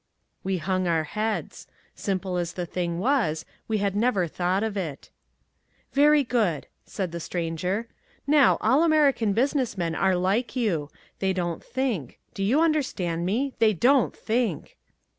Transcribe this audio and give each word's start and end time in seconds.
We 0.43 0.57
hung 0.57 0.87
our 0.87 1.03
heads. 1.03 1.67
Simple 1.93 2.37
as 2.37 2.53
the 2.53 2.65
thing 2.65 2.97
was, 2.97 3.45
we 3.67 3.77
had 3.77 3.95
never 3.95 4.25
thought 4.25 4.63
of 4.63 4.75
it. 4.75 5.11
"Very 5.93 6.23
good," 6.23 6.65
said 6.87 7.11
the 7.11 7.19
Stranger. 7.19 7.87
"Now, 8.25 8.57
all 8.61 8.81
American 8.81 9.33
business 9.33 9.77
men 9.77 9.93
are 9.93 10.15
like 10.15 10.55
you. 10.55 10.89
They 11.19 11.33
don't 11.33 11.63
think, 11.63 12.17
do 12.33 12.41
you 12.41 12.61
understand 12.61 13.27
me? 13.27 13.53
They 13.59 13.73
don't 13.73 14.17
think." 14.17 14.75